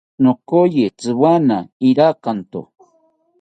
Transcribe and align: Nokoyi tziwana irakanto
Nokoyi 0.23 0.85
tziwana 0.99 1.57
irakanto 1.89 2.61